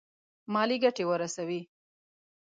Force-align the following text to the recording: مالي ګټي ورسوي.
مالي 0.53 0.77
ګټي 0.83 1.03
ورسوي. 1.09 1.61